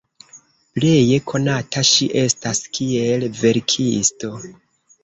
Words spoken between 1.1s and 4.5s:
konata ŝi estas kiel verkisto.